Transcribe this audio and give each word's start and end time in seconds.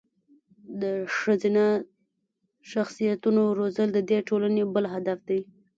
د 0.81 0.83
ښځینه 1.17 1.65
شخصیتونو 2.71 3.41
روزل 3.59 3.87
د 3.93 3.99
دې 4.09 4.19
ټولنې 4.29 4.63
بل 4.73 4.85
هدف 4.93 5.19
دی. 5.29 5.39